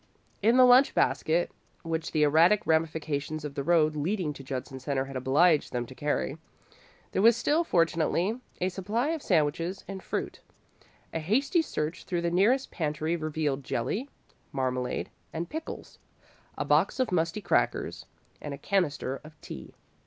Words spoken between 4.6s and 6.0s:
Centre had obliged them to